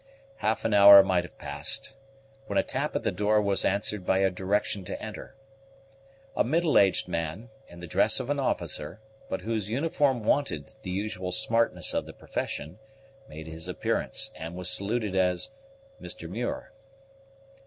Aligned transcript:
Half 0.37 0.65
an 0.65 0.73
hour 0.73 1.03
might 1.03 1.23
have 1.25 1.37
passed, 1.37 1.95
when 2.47 2.57
a 2.57 2.63
tap 2.63 2.95
at 2.95 3.03
the 3.03 3.11
door 3.11 3.39
was 3.39 3.63
answered 3.63 4.03
by 4.03 4.17
a 4.17 4.31
direction 4.31 4.83
to 4.85 4.99
enter. 4.99 5.35
A 6.35 6.43
middle 6.43 6.79
aged 6.79 7.07
man, 7.07 7.51
in 7.67 7.77
the 7.77 7.85
dress 7.85 8.19
of 8.19 8.31
an 8.31 8.39
officer, 8.39 8.99
but 9.29 9.41
whose 9.41 9.69
uniform 9.69 10.23
wanted 10.23 10.71
the 10.81 10.89
usual 10.89 11.31
smartness 11.31 11.93
of 11.93 12.07
the 12.07 12.13
profession, 12.13 12.79
made 13.29 13.45
his 13.45 13.67
appearance, 13.67 14.31
and 14.35 14.55
was 14.55 14.71
saluted 14.71 15.15
as 15.15 15.51
"Mr. 16.01 16.27
Muir." 16.27 16.71